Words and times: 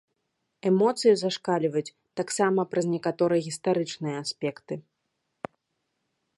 Эмоцыі 0.69 1.11
зашкальваюць 1.21 1.91
таксама 2.21 2.61
праз 2.73 2.85
некаторыя 2.95 3.45
гістарычныя 3.49 4.17
аспекты. 4.25 4.79